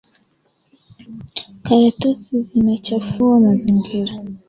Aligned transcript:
Karatasi 1.65 2.41
zinachafua 2.47 3.39
mazingira 3.39 4.13